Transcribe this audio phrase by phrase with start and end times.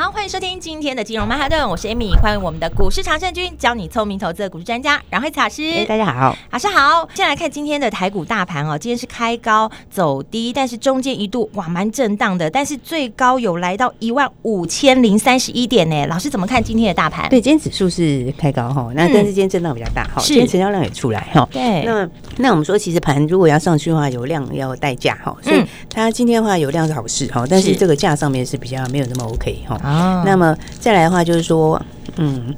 [0.00, 5.62] 好，欢迎收听今天的金融曼哈顿，我是 Amy，欢迎我们的股市常胜军，教你聪明投资的股市专家阮慧慈老师。
[5.62, 7.06] 欸，大家好，老师好。
[7.12, 16.06] 先来看今天的台股大盘哦，今天是开高走低，但是中间一度哇蛮震荡的，但是最高有来到一万五千零三十一点呢。
[16.06, 17.28] 老师怎么看今天的大盘？
[17.28, 21.46] 对，今天指数是开高哈，那但是今天震荡比较大哈，嗯、今天成交量也出来哈。
[21.52, 22.08] 对，那
[22.38, 29.78] 那我们说，其实盘如果要上去的话，有量要代价哈，所以它今天的话有量是好事哈，但是这个价上面是比较没有那么 OK 哈。
[29.90, 30.56] 啊，那么。
[30.78, 31.80] 再来的话就是说，
[32.16, 32.54] 嗯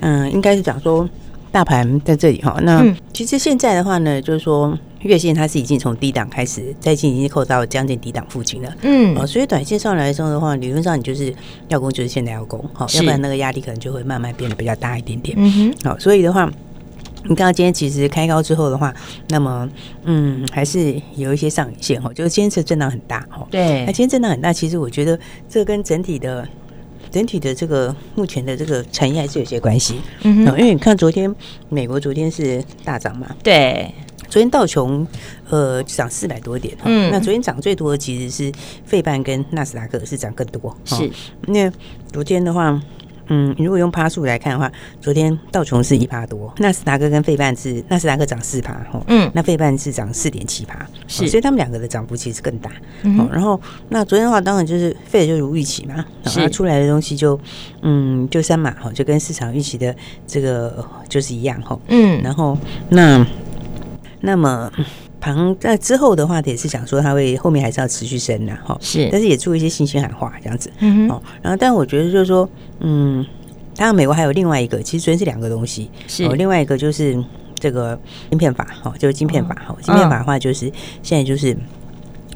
[0.00, 1.08] 嗯，应该是讲说
[1.50, 2.58] 大盘在这里哈。
[2.62, 8.70] 那其实现在的话呢，就是说月线它是已经从低档开始，再进已经扣到将近低档附近了。
[8.82, 11.34] 嗯，哦，所以短线上来说的话，理论上你就是
[11.68, 15.34] 要攻，就是现在要攻，好，要不然那个压力可能就会慢慢变得比较大一点点。
[15.38, 16.46] 嗯哼，好，所以的话，
[17.24, 18.92] 你看到今天其实开高之后的话，
[19.30, 19.66] 那么
[20.04, 23.46] 嗯，还是有一些上影线哈，就是今天是震荡很大哈。
[23.50, 25.18] 对，那今天震荡很大，其实我觉得
[25.48, 26.46] 这跟整体的。
[27.12, 31.32] 整体的这个目前的这个产业还是有些关系，嗯哼，因为你看昨天
[31.68, 33.94] 美国昨天是大涨嘛，对，
[34.28, 35.06] 昨天道琼
[35.50, 38.52] 呃涨四百多点，嗯，那昨天涨最多的其实是
[38.84, 41.10] 费半跟纳斯达克是涨更多，是，
[41.46, 41.70] 那
[42.10, 42.82] 昨天的话。
[43.34, 52.70] 嗯，如果用趴数来看的话，昨天道琼是一趴多，纳斯达克跟费半是纳斯达克涨四趴，嗯，那费半是涨四点七趴，是，所以他们两个的涨幅其实更大，
[53.04, 57.40] 嗯哼，然后那昨天的话，当然就是费就如预期嘛，然后出来的东西就，
[57.80, 62.58] 嗯，就三码哈，就跟市场预期的这个就是一样哈，嗯，然后
[62.90, 63.26] 那
[64.20, 64.70] 那么。
[65.22, 72.48] 盘在之后的话，也是想说它会后面还是要持续升的哈，是，但是也做一些信心喊话这样子，嗯哼，哦，然后但我觉得就是说，
[72.80, 73.24] 嗯，
[73.76, 77.16] 当然美国还有另外一个，其实昨天是两个东西，是，另外一个就是
[77.54, 77.96] 这个
[78.30, 80.70] 晶片法，哈，就是晶片法，哈，晶片法的话就是
[81.02, 81.56] 现在就是。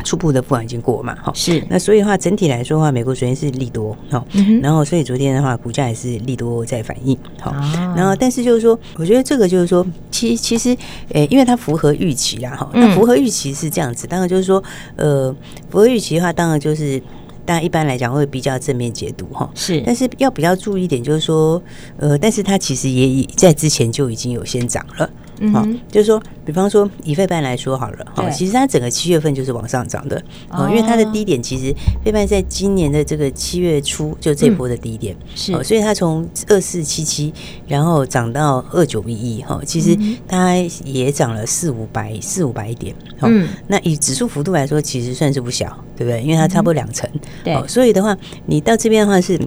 [0.05, 1.63] 初步的部分已经过嘛，哈，是。
[1.69, 4.25] 那所以的话，整体来说的话，美国昨天是利多，哈，
[4.63, 7.53] 然后所以昨天的话，股价也是利多在反应，好。
[7.97, 10.77] 然后但是就是说，我觉得这个就是说，其其实，
[11.09, 14.07] 诶，因为它符合预期啦，哈，那符合预期是这样子。
[14.07, 14.63] 当然就是说，
[14.97, 15.35] 呃，
[15.71, 17.01] 符合预期的话，当然就是，
[17.45, 19.83] 当然一般来讲会比较正面解读，哈，是。
[19.85, 21.61] 但是要比较注意一点，就是说，
[21.97, 25.11] 呃，但是它其实也已在之前就已经有先涨了。
[25.41, 31.75] 嗯，好，就是说，比方说以费半来说好了，哈，其实它整个七月份就是往上涨的，哦，因为它的低点其实
[32.05, 37.33] 费半在今年的这个七月初就这波的低点，是，所以它从二四七七，
[37.67, 45.67] 然后涨到二九一一，哈，其实它也涨了四五百四五百点，嗯，那以指数幅度来说，其实算是不小，
[45.97, 46.23] 对不对？
[46.23, 47.09] 因为它差不多两成，
[47.45, 48.17] 对，所以的话，
[48.47, 49.39] 你到这边的话是。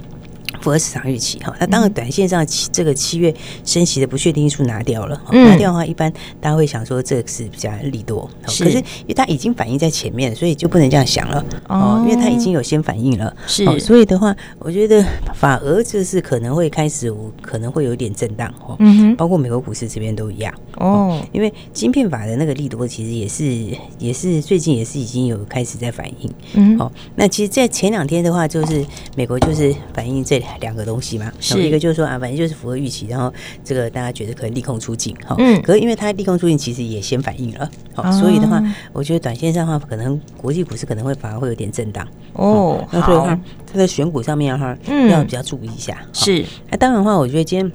[0.62, 3.34] 符合市场预期哈，那当然短线上七这个七月
[3.64, 6.12] 升息的不确定因素拿掉了，拿掉的话，一般
[6.42, 15.02] 大家会想说这个是比较利多，可是因为它已经反映在前面，所以就不能这样想了哦，因为它已经有先反应了，是，所以的话，我觉得
[15.34, 18.78] 反而就是可能会开始可能会有点震荡哦，
[19.18, 30.44] 包括美国股市这边都一样哦，因为晶片法的那个利多其实也是也是最近也是已经有开始在反应，嗯，好，那其实，在前两天的话，就是美国就是反映这。
[30.60, 31.62] 两个东西嘛，是。
[31.62, 33.32] 一个就是说啊，反正就是符合预期，然后
[33.64, 43.40] 这个大家觉得可能利空出尽哈，嗯，可是因为它利空出尽，其实也先反应了，好、哦，所以的话，我觉得短线上的话，可能国际股市可能会反而会有点震荡哦，那所以的话，
[43.72, 47.72] 它在选股上面的话，嗯，要比较注意一下，是，那当然的话，我觉得今天。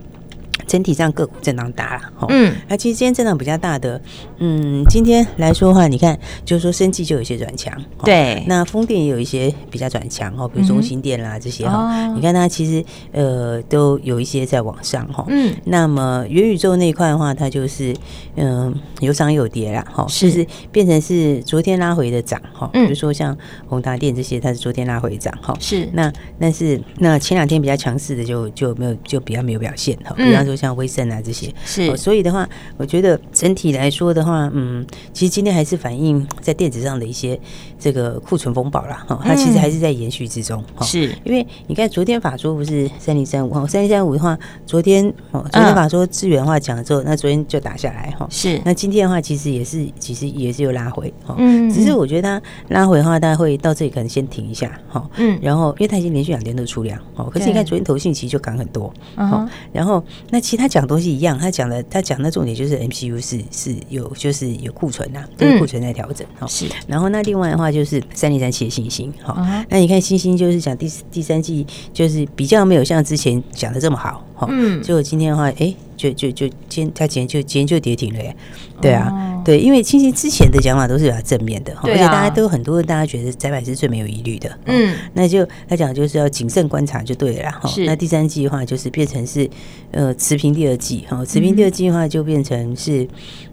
[0.66, 4.00] 整体上个股震荡大了，嗯，那其实今天震荡比较大的，
[4.38, 7.72] 嗯，今天来说的话，你看，就是说生技就有一些转强，
[8.04, 17.94] 对，那风电也有一些比较转强哈，比如中心电啦这些哈，你看它其实呃都有一些在往上哈，嗯，那么元宇宙那一块的话，它就是
[18.37, 23.37] 嗯有涨有跌啦，哈，就是变成是昨天拉回的涨哈，比如说像
[23.69, 30.53] 宏达电这些，它是昨天拉回涨哈，是，那但是那前两天比较强势的就就没有就比较没有表现哈，比方说。
[30.56, 31.52] 像威盛啊这些。
[31.64, 37.38] 是、哦，所以的话，我觉得整体来说的话，嗯，其实今天还是反映在电子上的一些
[37.78, 41.14] 这个库存风暴啦，哈、哦，它其实还是在延续之中，哈、哦，是。
[41.24, 75.75] 因为你看昨天法说不是三零三五哈，三零三五的话，昨天哦，昨天法说资源的话讲了之后，那昨天就打下来哈，是，那今天的话其实也是其实也是有拉回，哈，嗯，只是我觉得它拉回的话，大家会到这里可能先停一下，哈，嗯，然后因为它已经连续两天都出量，哦，可是你看昨天投信其实就涨很多，哦，然后那其实他讲东西一样，他讲的他讲的重点就是 MCU 是是有就是有库存呐，这个库存在调整，哈，是，然后那另外的话就是三零三七的星星，哈，那你看星星就是讲第第三季就是比较没有像之前讲的这么好，哈，嗯，结果今天的话，哎。
[75.96, 78.35] 就就就今天他今天就今天就跌停了耶，
[78.81, 87.69] 对啊，哦、对，因为其实之前的讲法都是比较正面的，啊、而且大家都很多人大家觉得窄板是最没有疑虑的，嗯，那就他讲就是要谨慎观察就对了哈。
[87.87, 89.49] 那第三季的话就是变成是
[89.91, 93.06] 呃持平第二季哈，持平第二季的话就变成是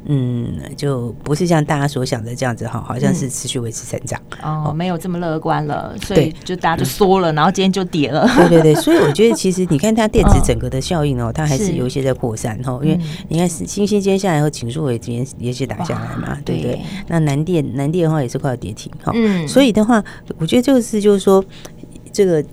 [0.05, 11.71] 嗯，就不是像大家所想的这样子哈，好像是持续维持成长、嗯、哦，没有这么乐观了，所以就大家就缩了，然后今天就跌了，对对对，所以我觉得其实你看它电子整个的效应哦，它还是。
[11.71, 12.30] 有一些在扩。
[12.35, 12.99] 然后，因为
[13.29, 16.79] 你看，星星接下来后，景硕也今天也是打下来嘛，对不对？
[17.07, 20.03] 那南电南电的话也是快要跌停，哈，嗯，所以的话，
[20.37, 21.43] 我觉得这个是就是说，
[22.11, 22.43] 这个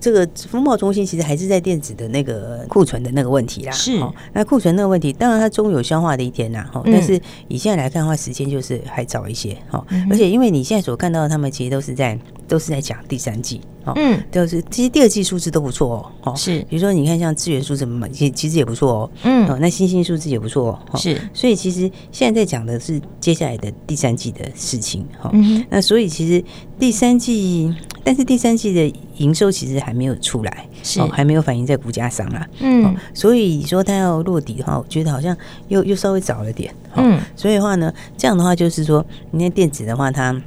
[0.00, 3.92] 这个风暴中心其实还是在电子的那个库存的那个问题啦，是。
[4.32, 6.82] 那库存那个问题，当然它终有消化的一天呐，哈。
[6.84, 9.84] 但是以现在来看的话，时间就是还早一些，哈。
[10.10, 13.60] 而且因为你现在所看到的，他们其实都是在都是在讲第三季。
[13.96, 16.36] 嗯，就是其实第二季数字都不错哦，哦。
[16.36, 26.44] 是，比如说你看像资源数字嘛，其其实也不错哦，嗯，哦那新兴数字也不错哦，是，所以其实现在在讲的是接下来的第三季的事情，哈，嗯，那所以其实
[26.78, 27.74] 第三季，
[28.04, 35.36] 但是第三季的营收其实还没有出来，是，还没有反映在股价上啦，嗯，所以说它要落底的话，我觉得好像
[35.68, 40.40] 又又稍微早了点，嗯，所以的话呢，这样的话就是说，你看电子的话，它。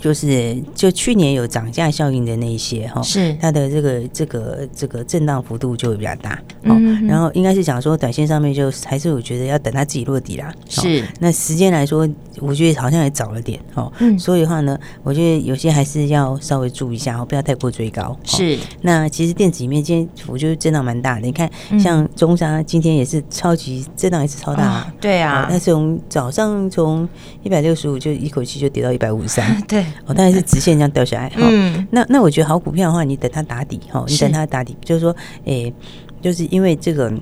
[0.00, 3.34] 就是就去年有涨价效应的那一些哈，是。
[3.40, 11.02] 它的这个这个这个震荡幅度就会比较大，嗯，然后应该是讲说短线上面就还是我觉得要等它自己落底啦，是。
[11.18, 12.08] 那时间来说，
[12.38, 18.56] 我觉得好像也早了点哦，嗯，所以的话呢，我觉得有些还是要稍微注意一下哦，不要太过追高，是。
[18.82, 21.50] 那其实电子里面今天我觉得震荡蛮大的，你看
[21.80, 27.08] 像中沙今天也是超级震荡也是超大，对啊，那从早上从
[27.42, 29.77] 一百六十五就一口气就跌到一百五十三， 对。
[30.06, 31.32] 哦，当然是直线这样掉下来。
[31.36, 35.14] 嗯，那那我觉得好股票的话，你等它打底哈，你等它打底，就是说，
[35.44, 35.72] 诶，
[36.20, 37.12] 就是因为这个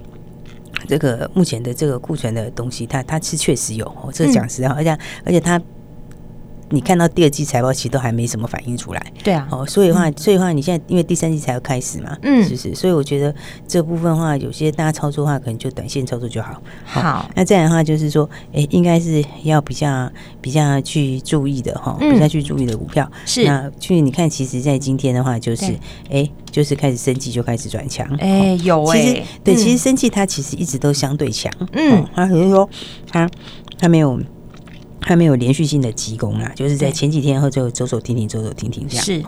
[0.88, 4.91] 这个目前的这个库存的东西，它它是确实有，这个讲实话，而且
[5.25, 5.61] 而且它。
[6.71, 12.75] 你看到第二季财报其实都还没什么反应出来，对啊，哦，所以的话，所以的话，你现在因为第三季才要开始嘛，嗯，是不是？
[12.75, 13.35] 所以我觉得
[13.69, 16.61] 这部分的话，有些大家操作的话，可能就短线操作就好。
[16.85, 20.11] 好，那这样的话就是说，哎，应该是要比较
[20.41, 23.09] 比较去注意的哈，比较去注意的股票。
[23.25, 23.45] 是。
[23.45, 25.67] 那去你看，其实，在今天的话，就是
[26.11, 32.69] 哎，就是开始升气就开始转强，哎，有哎，其实对，其实升气它其实一直都相对强，嗯，它只是说
[33.07, 33.29] 它
[33.79, 34.21] 它没有。
[35.06, 39.05] 还没有连续性的急攻啊，就是在前几天后就走走停停，走走停停这样。
[39.05, 39.23] 是，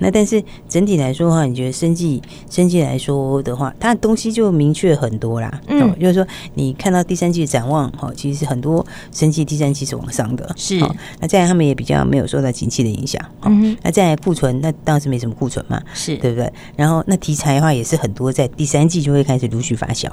[0.00, 5.60] 那但是整体来说的话，你觉得生技生技来说的话，它的东西就明确很多啦。
[5.68, 10.52] 嗯，就是说你看到第三季的展望哈，其实很多生技第三季是往上的。
[10.56, 10.80] 是，
[11.20, 13.24] 那再来他们也比较没有受到景气的影响。
[13.44, 15.80] 嗯，那再来库存，那当然是没什么库存嘛。
[15.94, 16.52] 是，对不对？
[16.74, 20.10] 然后那题材的话也是很多，在第三季就会开始陆续发酵。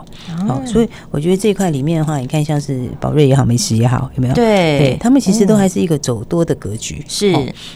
[0.48, 4.36] 好，所以我觉得这一块里面的话，你看像是宝瑞也好，美食也好，有没有？
[4.36, 5.07] 对对。
[5.08, 7.34] 他们其实都还是一个走多的格局，是。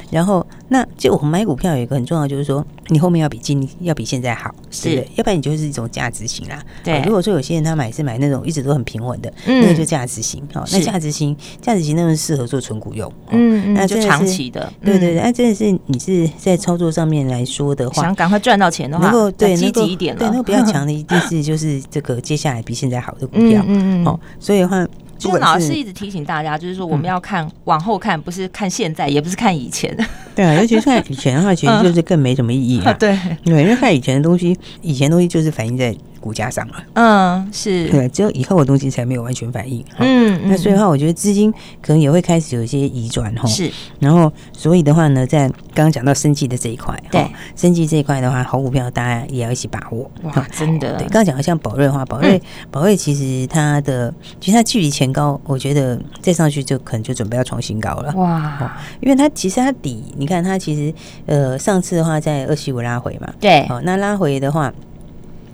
[0.09, 5.09] 然后，那就我们买股票有一个很重要，就是说你后面要比今要比现在好，是不对？
[5.15, 6.61] 要不然你就是一种价值型啦。
[6.83, 7.01] 对。
[7.05, 10.45] 如果说有些人他买是买那种一直都很平稳的，那个就价值型。
[10.53, 13.09] 好，那价值型价值型那种适合做纯股用。
[13.29, 14.69] 嗯，那就长期的。
[14.83, 23.63] 对对对，那真的是你是在操作上面来说的话，想赶快赚到钱的话，能够对积极一点，对那个比较强的 一定是就是这个接下来比现在好的股票。
[23.65, 24.05] 嗯嗯。
[24.05, 24.85] 好，所以的话。
[25.21, 29.95] 就老师一直提醒大家，就是说我们要看往后看，不是看现在，也不是看以前。
[30.33, 32.91] 对啊，尤其是看以前的话，其实就是更没什么意义啊。
[32.99, 35.95] 对，因为看以前的东西，以前的东西就是反映在。
[36.21, 37.89] 股价上了，嗯，是。
[37.89, 41.51] 对，只有以后的东西才没有完全反应，嗯，那所以的话，我觉得资金
[41.81, 47.25] 可能也会开始有一些移转哈，是，然后所以的话呢，在刚刚讲到生技的这一块，对，
[47.55, 60.93] 生技这一块的话，好股票大家也要一起把握，哇，真的，对，刚刚讲的像宝瑞的话，宝瑞，宝瑞其实它的其实它距离前高，我觉得再上去就可能就准备要创新高了，哇，因为它其实它底，你看它其实
[61.25, 64.71] 呃上次的话在二七五拉回嘛，对，哦，那拉回的话。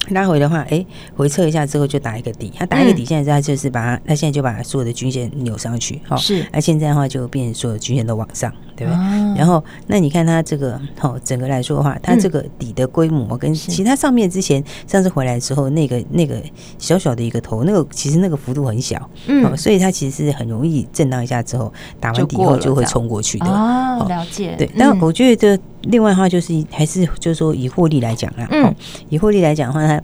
[0.09, 0.85] 拉回的话，哎，
[1.15, 8.99] 回撤一下之后就打一个底，它打一个底，现在它就是把它，它现在就把所有的均线扭上去，哦，是，那现在的话就变成所有均线都往上，对不对？
[9.37, 16.41] 然后，那你看它这个，好，整个来说的话，它这个底的规模跟其他上面之前上次回来之后那个那个
[16.77, 28.75] 小小的一个头，那个其实那个幅度很小，嗯，所以它其实是很容易震荡一下之后打完底以后就会冲过去的，哦，了解，对，但我觉得另外的话就是还是就是说以获利来讲啊，嗯，
[29.09, 29.99] 以获利来讲的话，它。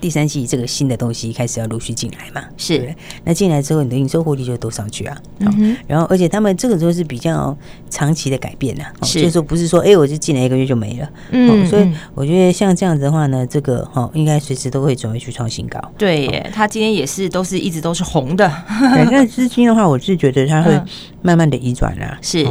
[0.00, 2.46] 第三季这个新的东西开始要陆续进来嘛？
[2.56, 5.16] 是对对，那进来之后，你的营收获利就多上去啊。
[5.40, 7.56] 嗯，然后而且他们这个时候是比较
[7.90, 11.08] 长期的改变呐、啊，是就是说不是说哎，我就进来一个月就没了。
[11.30, 15.80] 嗯，所以我觉得像这样子的话呢，这个哈应该随时都会准备去创新高。
[15.96, 18.50] 对耶，它今天也是都是一直都是红的。
[18.94, 20.80] 对，那资金的话，我是觉得它会
[21.22, 22.18] 慢慢的移转啦。
[22.20, 22.46] 是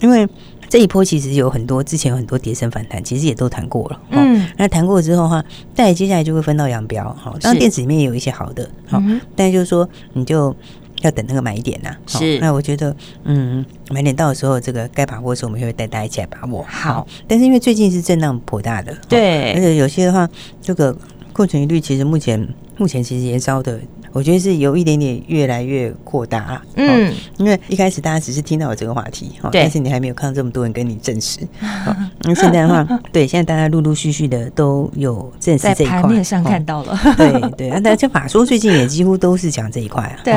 [0.00, 0.26] 因为。
[0.74, 4.00] 这一波其实有很多，之前有很多跌升反弹，其实也都谈过了。
[4.10, 7.14] 嗯，那谈过之后的话，再接下来就会分道扬镳。
[7.16, 9.00] 好，当然电子里面也有一些好的，好，
[9.36, 10.52] 但就是说你就
[11.02, 11.94] 要等那个买点呐。
[12.08, 16.64] 是，那我觉得，嗯，买点到的时候，这个该把握的时候，我们会带大家一起来把握。
[16.68, 20.28] 好，但是因为最近是震荡颇大的，对，而且有些的话，
[20.60, 20.92] 这个
[21.32, 23.78] 库存率其实目前目前其实延烧的。
[24.14, 31.40] 我觉得是有一点点越来越扩大啊，嗯，因为一开始大家只是听到我这个话题，哈，但是你还没有看到这么多人跟你证实，
[32.22, 40.32] 那现在的话， 对，现在大家陆陆续续的都有证实这一块，盘面上看到了，对对，那大家法说最近也几乎都是讲这一块啊，对，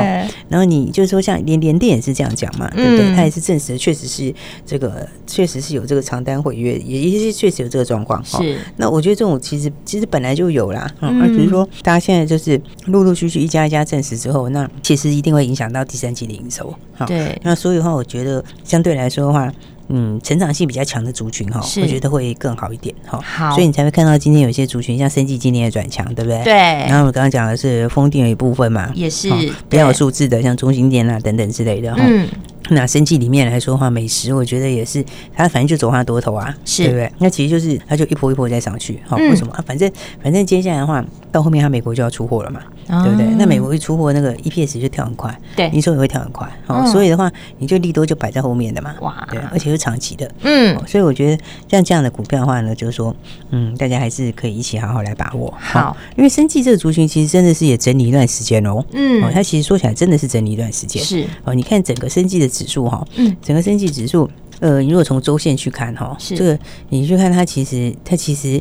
[0.48, 3.14] 然后你就是说像连连电也是这样讲嘛，对不对？
[3.14, 4.34] 他也是证实确实是
[4.66, 8.58] 这个，确实是有这个长单毁约，也也是确实有这个状况，是。
[8.76, 13.67] 那我觉得这种其实其实本来就有啦，啊，只是说大家现在就是陆陆续续一家。
[13.68, 16.74] 加证实之后，那其实一定会影响到第三季的营收。
[16.94, 19.52] 好，对，那所以的话，我觉得相对来说的话，
[19.88, 23.20] 嗯，成长性比较强的族群哈，我觉得会更好一点哈。
[23.20, 26.42] 好，所以你才会看到今天有些族群，像生技今年也转强，对不对？
[26.44, 26.52] 对。
[26.52, 29.30] 然后我刚刚讲的是风电的一部分嘛，也是
[29.68, 32.02] 比较有数字的，像中心电啊等等之类的哈。
[32.04, 32.28] 嗯。
[32.70, 37.12] 那生计里面来说的话，美食我觉得也是，它反正就走它多头啊，是对不对？
[37.18, 39.64] 那其实就是它就一波一波再上去，好，为什么啊？
[39.66, 39.90] 反正
[40.22, 42.60] 反正接下来的话，到后面它美国就要出货了嘛，
[43.02, 43.26] 对不对？
[43.38, 53.16] 那美国一出货，那个 EPS 就跳很快，对，营收也会跳很快，好，所以的话，你就利多就摆在后面的嘛，哇，对，而且是长期的，嗯，所以我觉得像这样的股票的话呢，就是说，
[53.50, 62.57] 嗯，大家还是可以一起好好来把握，好，因为生计这个族群其实真的是也整理一段时间哦，嗯，它其实说起来真的是整理一段时间，是哦，你看整个生计的。
[62.58, 64.28] 指数哈，嗯，整个升级指数，
[64.60, 68.60] 呃，你如果从周线去看哈，是这个你去看它，其实它其实。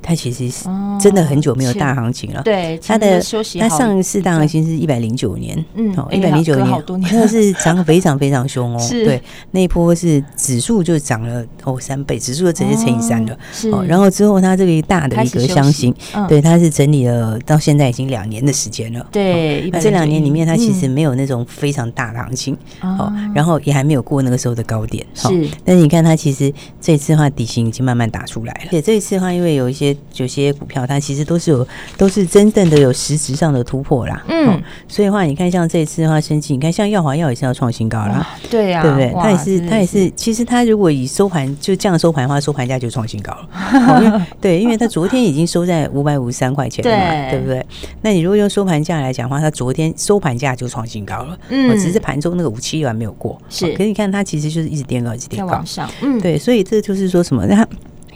[0.00, 0.64] 它其实是
[1.00, 2.42] 真的很久没有大行情了。
[2.42, 3.20] 对，它的
[3.58, 8.80] 它上一次大行情是一百零九年，嗯，一百零九年， 那是涨非常非常凶哦。
[8.88, 13.38] 对，那一波是指数就涨了哦三倍，指数就直接乘以三了。
[13.72, 15.94] 哦，然后之后它这个大的一个箱型，
[16.28, 19.06] 对，它是整理了到现在已经两年的时间了。
[19.12, 25.04] 对，这两年里面它其实没有那种非常大的行情，哦，然后也还没有过那个时候的高点。
[25.14, 28.70] 是，但是你看它其实这次的话底薪已经慢慢打出来了。
[28.70, 29.87] 对，这一次的话，因为有一些。
[30.16, 31.66] 有些股票它其实都是有，
[31.96, 34.24] 都是真正的有实质上的突破啦。
[34.28, 38.26] 嗯，所以的话，你看像这次的话，生技，你看像耀华药也是要创新高啦。
[38.50, 39.12] 对呀，对不对？
[39.14, 40.10] 它也是，它也是。
[40.16, 44.26] 其实它如果以收盘就这样收盘的话，收盘价就创新高了。
[44.40, 47.64] 对，因为它昨天已经收在五百五十三块钱了嘛，对不对？
[48.02, 51.38] 那你如果用收盘价来讲的话，它昨天收盘价就创新高了。
[51.48, 53.40] 嗯，只是盘中那个五七一还没有过。
[53.48, 55.62] 是，可是你看它其实就是一直垫高，一直垫高。
[55.64, 57.46] 上，嗯，对，所以这就是说什么？
[57.46, 57.66] 它。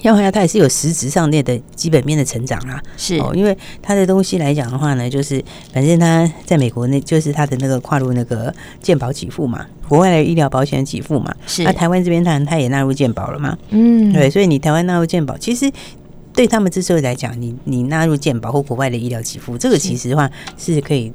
[0.03, 3.17] 要不要它也是有实质上面的基本面的成长啊，是。
[3.19, 5.43] 哦，因为它的东西来讲的话呢，就是
[5.73, 11.65] 反正它在美国那，就是它的那个跨入那个健保给付嘛，国外的医疗保险给付嘛，是。
[11.65, 15.71] 那台湾这边它它也纳入健保了嘛，嗯，对，所以你台湾纳入健保，其实
[16.35, 21.13] 对他们这时候来讲，你你纳入健保或国外的医疗给付，这个其实的话是可以。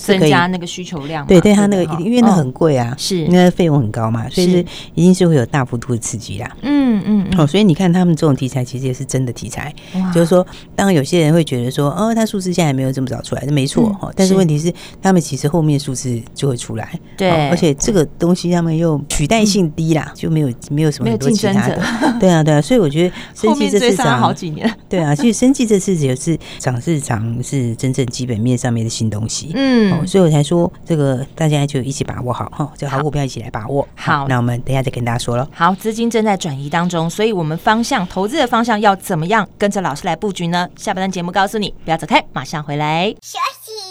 [0.00, 4.64] 增加那个需求量，对，对，它那个因为那很贵啊，是，因为费用很高嘛，所以是。
[4.94, 6.56] 一定是会有大幅度的刺激啦。
[6.62, 9.72] 嗯嗯，哦，所以你看他们这种题材其实也是真的题材，
[10.14, 21.82] 就是说，当然有些人会觉得说，哦，它数字现在还没有这么早出来，没错哈，但是问题是，他们其实后面数字就会出来，对，而且这个东西他们又取代性低啦，就没有没有什么很多其他的，
[22.20, 29.89] 对啊对啊，所以我觉得生技这次涨好几年，对啊，其实生技这次也是涨是涨是真正基本面上面的新东西，嗯。
[30.06, 33.86] 所以我才说，这个大家就一起把握好哈，这个好股票一起来把握。
[33.94, 35.48] 好，那我们等一下再跟大家说了。
[35.52, 40.68] 好，资金正在转移当中，所以我们方向投资的方向要怎么样跟着老师来布局呢？
[40.76, 43.10] 下半段节目告诉你，不要走开，马上回来。
[43.22, 43.89] 休息，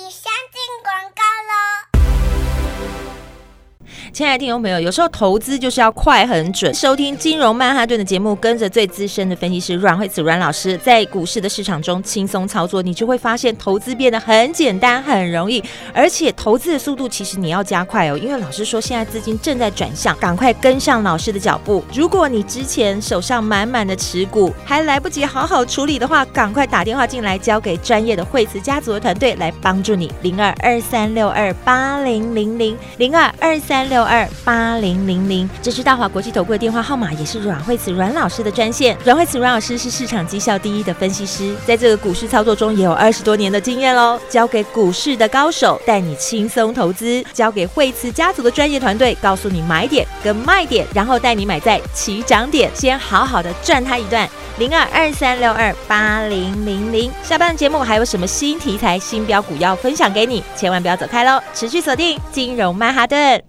[4.11, 6.73] 亲爱的听众朋友，有时候投资就是要快很准。
[6.73, 15.63] 收听金融曼哈顿的节目，跟着最资深的分析师阮慧慈阮老师，在股市的市场中轻松操作，你就会发现投资变得很简单、很容易。
[15.93, 21.83] 而且投资的速度其实你要加快哦，因为老师说现在资金正在转向，赶快跟上老师的脚步。
[21.93, 30.11] 如果你之前手上满满的持股，还来不及好好处理的话，赶快打电话进来，交给专业的惠慈家族的团队来帮助你。
[30.23, 33.98] 零二二三六二八零零零零二二三六。
[33.99, 38.97] 六二八零零零，这是大华国际投顾的电话号码，也是阮慧慈阮老师的专线。
[39.03, 44.17] 阮慧慈阮老师是市场绩效第一的分析师，在这个股市操作中也有二十多年的经验喽。
[44.29, 54.25] 交给股市的高手，带你轻松投资；交给慧慈家族的专业团队，告诉你买点跟卖点，然后带你买在起涨点，先好好的赚它一段。
[54.59, 60.41] 零二二三六二八零零零，下半节目还有什么新题材、新标股要分享给你？
[60.55, 63.48] 千万不要走开喽，持续锁定金融曼哈顿。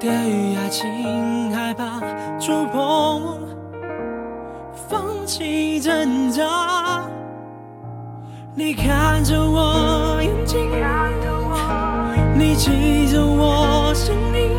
[0.00, 1.98] 对于爱情害怕
[2.38, 3.40] 触碰，
[4.88, 7.04] 放弃挣扎。
[8.54, 10.70] 你看着我眼睛，
[12.36, 14.50] 你记着我声音。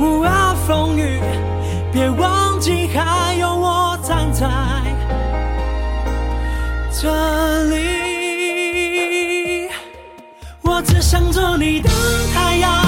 [0.00, 0.28] 无论
[0.66, 1.20] 风雨，
[1.92, 4.48] 别忘记还有我站在
[6.90, 9.68] 这里。
[10.62, 11.88] 我只想做你的
[12.34, 12.79] 太阳。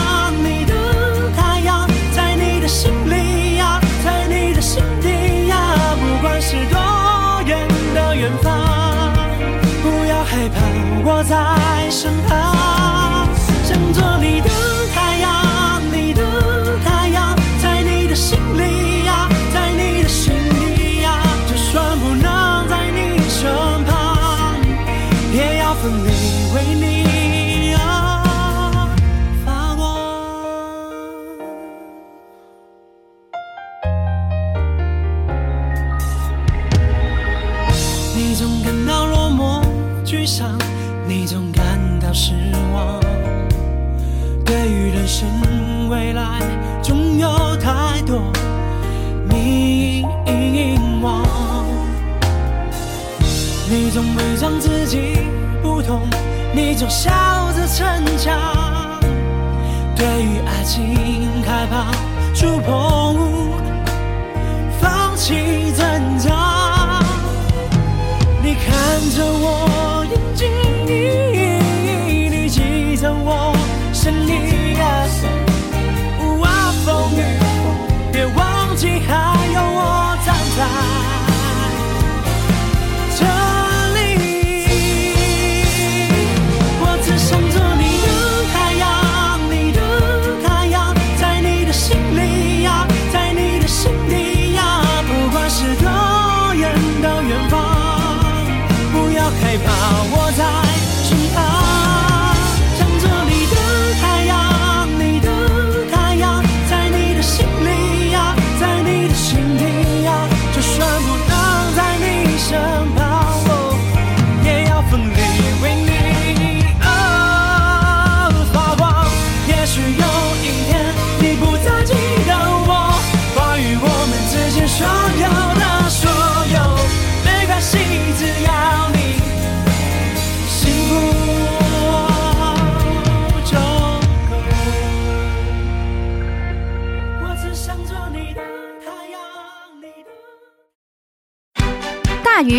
[54.43, 55.19] 装自己
[55.63, 56.01] 不懂，
[56.53, 57.13] 你总笑
[57.53, 58.37] 着逞强，
[59.95, 61.93] 对于爱情害怕
[62.35, 63.53] 触碰，
[64.81, 67.01] 放弃挣扎。
[68.43, 70.49] 你看着我眼睛。
[72.29, 73.55] 你记得我
[73.93, 74.52] 声音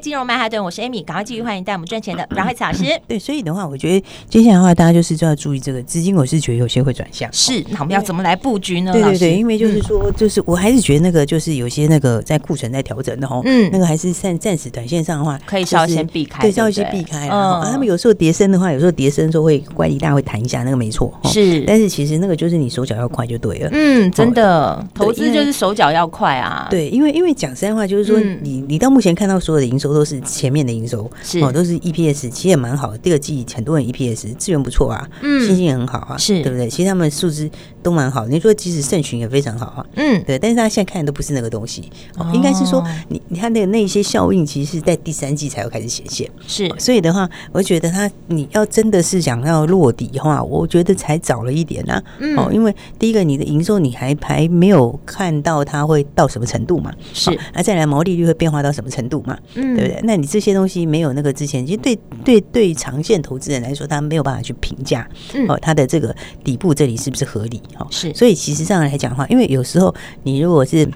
[0.00, 2.84] 金融曼哈顿，我是 Amy，赶快继续欢迎带我们赚钱的阮慧慈老师。
[3.08, 7.28] 对，所以的话，我觉得接下来的话，大家就是就要注意这个资金，我是觉得有些会转向。
[7.32, 8.92] 是，那我们要怎么来布局呢？
[8.92, 17.62] 对对对，因为就是说，就是我还是觉得那个就是有些那个在库存在调整的哈，嗯，那个还是暂暂时短线上的话，可以稍微先避开，对，稍微先避开啊。
[17.64, 21.62] 他们有时候跌升的话，有时候跌升的时候会乖离大家会弹一下，那个没错，是。
[21.66, 23.70] 但是其实那个就是你手脚要快就对了。
[23.72, 26.68] 嗯，真的，投资就是手脚要快啊。
[26.70, 32.98] 对，因为因为讲实在话，就是说你你到目前看到所有的营收都是前面的营收是哦，都是 EPS，其实也蛮好的。
[32.98, 36.68] 第二季很多人 EPS 资源不错啊，嗯，信心也很好啊，是对不对？
[36.68, 37.48] 其实他们数字
[37.82, 38.26] 都蛮好。
[38.26, 40.38] 你说即使盛群也非常好啊，嗯，对。
[40.38, 46.30] 但是他现在看的都不是那个东西，哦，应该是说你你看那个那些效应，其实是在第三季才会开始显现。
[46.46, 52.02] 是，所以的话，我觉得他你要真的是想要落底的话，我觉得才早了一点呐。
[52.36, 57.38] 哦，因为第一个你的营收你还还没有看到它会到什么程度嘛，是。
[57.54, 60.00] 那再来毛利率会变化到什么程度嘛，嗯，对不对？
[60.04, 65.08] 那你这些东西没有那个之前，其实对对对长线投资人来说，他没有办法去评价
[65.48, 67.62] 哦，他的这个底部这里是不是合理？
[67.78, 68.12] 哦，是。
[68.14, 70.88] 所以其实上来讲的话，因为有时候你如果是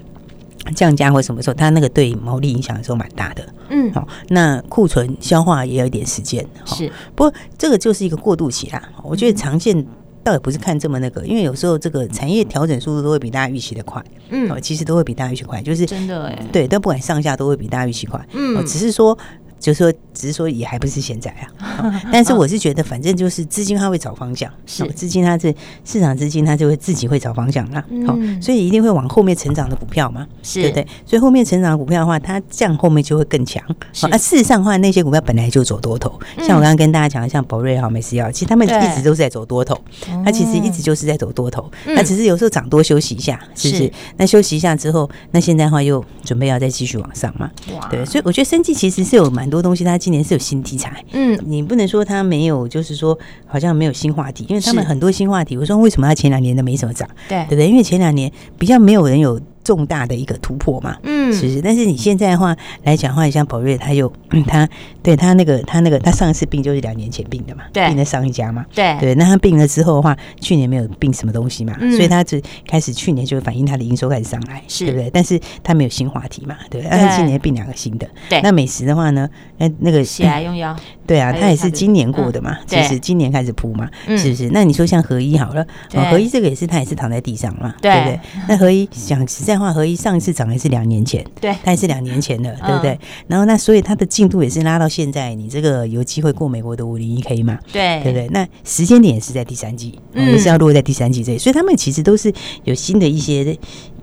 [0.75, 3.45] 降价或什么时候，它那个对毛利影响的时候蛮大的。
[3.69, 6.45] 嗯，好，那库存消化也有一点时间。
[6.65, 6.91] 是。
[7.15, 8.81] 不过这个就是一个过渡期啦。
[9.03, 9.85] 我觉得长线
[10.23, 14.03] 倒也不是看这么那个，因为有时候这个产业调整速度都会比大家预期的快。
[14.29, 16.47] 嗯，哦，其实都会比大家预期快，就是真的哎。
[16.51, 18.25] 对，但不管上下都会比大家预期快。
[18.33, 19.17] 嗯，只是说。
[19.63, 27.81] 就是说，只是说也还不是现在啊，但是我是觉得，反正就是资金它会找方向，是资金它是市场资金，它就会自己会找方向啦。
[28.05, 30.85] 好，所以一定会往后面成长的股票嘛，对不对？
[31.05, 33.63] 所以后面成长的股票的话，它这样后面就会更强。
[34.11, 39.79] 啊，事实上的话，那些股票本来就走多头，像我刚刚跟大家讲的，像宝瑞好、美思药，其实他们一直都是在走多头，
[40.25, 43.89] 它其实一直就是在走多头，那只是有时候涨多休息一下，是不是？
[44.17, 47.49] 那休息一下之后，那现在的话又准备要再继续往上嘛？
[47.89, 49.49] 对，所以我觉得生计其实是有蛮。
[49.53, 55.55] 很多东西，它今年是有新题材，嗯，你不能说它没有，就是说好像没有新话题，因为他们很多新话题。
[55.55, 57.07] 我说为什么它前两年都没什么涨？
[57.29, 57.67] 对，对不对？
[57.67, 59.39] 因为前两年比较没有人有。
[59.63, 64.11] 重大的一个突破嘛，嗯，其实，但是你现在的话来讲的话，像宝瑞，他又
[64.47, 64.67] 他
[65.01, 68.97] 对他那个他那个他上一次病就是两年前病的嘛，对，病的上一家嘛，对。
[68.99, 75.09] 对，那他病了之后的话，去年没有病什么东西嘛，所以他只开始去年就反映他的营收开始上来，是，对不对？
[75.09, 80.75] 但是他没有新话题嘛，对，但是今年病两个新的，对，那美食的话呢，那那个喜来用药，
[81.07, 84.49] 对啊，他也是今年过的嘛，就是今年开始铺嘛，是不是？
[84.49, 85.65] 那你说像合一好了，
[86.11, 87.93] 合一这个也是他也是躺在地上嘛，对。
[87.93, 88.19] 不对？
[88.47, 90.33] 那合一讲实在话，合一上一次。
[90.33, 92.97] 涨还是两年前，对，它也是两年前的，对不对？
[93.27, 97.59] 然后那所以它的进度也是拉到现在，你这个有机会过美国的五零一 K 嘛？
[97.71, 98.27] 对，对不对？
[98.29, 103.55] 那时间点也是在第三季，也是要落在第三季这里，所以他们其实都是有新的一些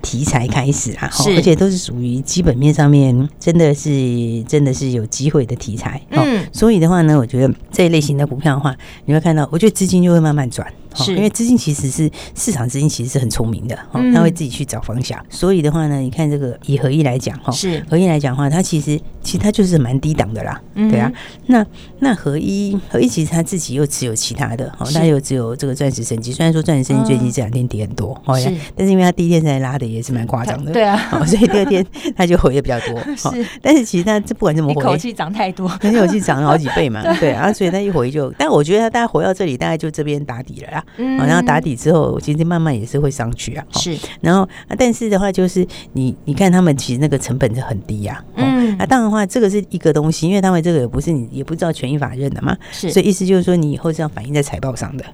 [0.03, 6.01] 题材开始啊，而且都是属于基本面上面真的是真的是有机会的题材。
[6.11, 10.65] 嗯，所以的话呢，我觉得这一类型的股票的话，你会看到，我觉得资金就会慢慢转。
[10.95, 15.19] 是，因为资金其实是市场资金，其实是很聪明的，哦，他会自己去找方向。
[15.29, 21.11] 所以的话呢，你看这个以合一来讲，哈，是合一来讲的话，它其实其实它就是蛮低档的啦，对啊。
[21.47, 21.65] 那
[21.99, 26.33] 那合一合一其实他自己又持有其他的，哦，他又只有这个钻石升级。
[26.33, 28.39] 虽然说钻石升级最近这两天跌很多，哦，
[28.77, 31.85] 但是因为他第一天在拉的也是蛮夸张的，对啊，所以第二天
[32.17, 32.99] 他就回的比较多。
[33.17, 40.80] 是，但是其实他这不管怎么回，一口气涨太多，一口气涨了好几倍嘛， 对啊，所以他一回就，但我觉得他大概回到这里，大概就这边打底了啦。
[40.97, 43.65] 嗯，然后打底之后，其实慢慢也是会上去啊。
[43.73, 48.23] 是，然后但是的话，就是你你看他们其实那个成本是很低呀。
[48.37, 52.57] 嗯，那当然的话，这个是一个东西，因为他们这个也不是你也不知道权益法认的嘛。
[52.71, 55.05] 是，所以意思就是说，你以后是要反映在财报上的，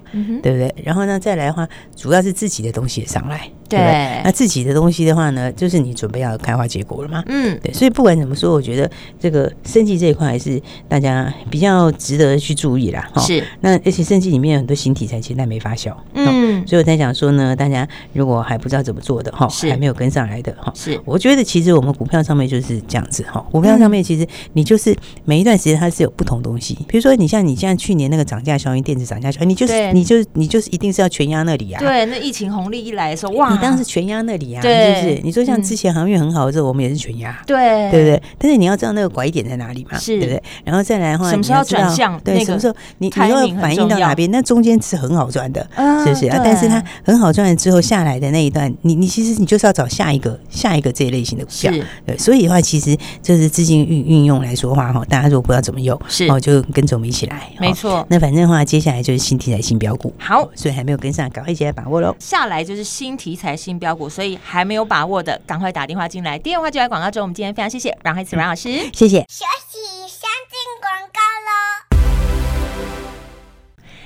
[0.41, 0.73] 对不对？
[0.83, 3.49] 然后呢，再来的话，主要是自己的东西也上来。
[3.67, 7.23] 对，那自己的东西的话呢，就是你准备要开花结果了嘛。
[7.27, 13.09] 嗯，对，所以不管怎么说，我觉得这个生计这一块还是大家比较值得去注意啦。
[13.17, 15.93] 是，那而且生计里面有很多新题材，其实还没发酵。
[16.13, 23.45] 嗯，所以我在讲说呢，大家如果还不知道怎么做的哈，还没有跟上来的哈，是，我觉得其实我们股票上面就是这样子哈。
[23.51, 31.79] 股票上面其实你就是每一段时间它是有不同东西，比如说你像你像去年那个涨价效应，电子涨价效应，你就是你就是你就是一定是要全压那里啊。
[31.79, 33.56] 对，那疫情红利一来的时候，哇。
[33.57, 35.21] 你当时全压那里啊，是不是？
[35.23, 38.21] 你说像之前航运很好的时候，我们也是全压，对对不对？
[38.37, 40.41] 但是你要知道那个拐点在哪里嘛，对不对？
[40.63, 42.19] 然后再来的话，什么时候转向？
[42.21, 44.29] 对，什么时候你你要反应到哪边？
[44.31, 45.61] 那中间是很好赚的，
[46.03, 46.39] 是不是啊？
[46.43, 51.71] 但是它很好赚了之后下来的那一段，你你其实你就是要找下一个下一个这一类型的股票，
[52.05, 52.17] 对。
[52.17, 58.05] 所以的话，其实就是资金运运用来说话哈，大家如果不知道怎么用，是哦，就跟着我们一起来，没错。
[58.09, 62.15] 那反正的话，接下来就是新题材新标股，好，所以还没有跟上，赶快一起来把握喽。
[62.19, 63.87] 下来就是新题材新标。
[63.87, 66.37] 标股，所以还没有把握的，赶快打电话进来。
[66.37, 67.21] 电话就在广告中。
[67.21, 69.21] 我们今天非常谢谢阮慧慈阮老师，谢谢。
[69.29, 69.96] 休息，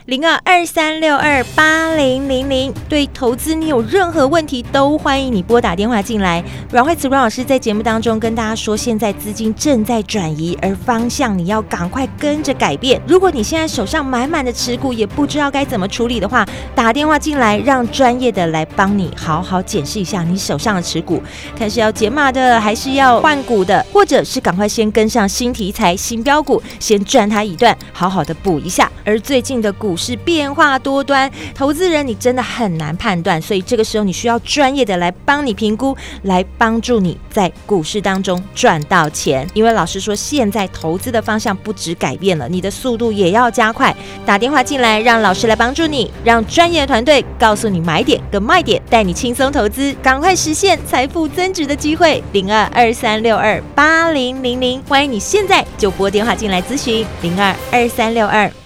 [0.07, 6.43] 零二二三六二八零零零，对投资你有任何问题，都欢迎你拨打电话进来。
[6.71, 12.99] 阮慧慈阮老师在节目当中跟大家说，现在资金正在转移，而方向你要赶快跟着改变。
[13.07, 21.21] 如果你现在手上满满的持股，也不知道该怎么处理的话，打电话进来，让专业的来帮你好好检视一下你手上的持股，
[21.55, 28.91] 看是要解码的，还是要换股的，或者是赶快先跟上新题材、新标股，先赚它一段，好好的补一下。
[29.05, 29.90] 而最近的股。
[29.91, 39.45] 股市变化多端，投资人你真的很难判断，所以这个时候你需要专业的来帮你评估，来帮助你在股市当中赚到钱。
[39.53, 43.93] 因为老师说，现在投资的方向不止改变了，你的速度也要加快。
[44.25, 52.23] 打电话进来，让老师来帮助你，让专业的团队告诉你买点跟卖点，带你轻松投资，赶快实现财富增值的机会。
[52.31, 57.05] 零二二三六二八零零零，欢迎你现在就拨电话进来咨询。
[57.21, 58.49] 零二二三六二